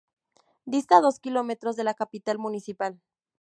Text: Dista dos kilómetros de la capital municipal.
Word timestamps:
Dista 0.65 0.99
dos 0.99 1.19
kilómetros 1.19 1.75
de 1.75 1.83
la 1.83 1.93
capital 1.93 2.39
municipal. 2.39 2.99